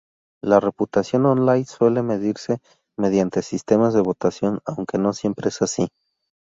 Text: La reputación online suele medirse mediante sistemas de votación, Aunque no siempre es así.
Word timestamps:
La 0.41 0.59
reputación 0.59 1.27
online 1.27 1.65
suele 1.65 2.01
medirse 2.01 2.57
mediante 2.97 3.43
sistemas 3.43 3.93
de 3.93 4.01
votación, 4.01 4.59
Aunque 4.65 4.97
no 4.97 5.13
siempre 5.13 5.49
es 5.49 5.61
así. 5.61 5.89